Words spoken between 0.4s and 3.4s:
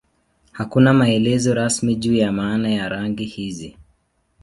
Hakuna maelezo rasmi juu ya maana ya rangi